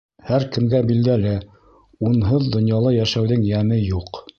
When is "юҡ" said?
3.95-4.25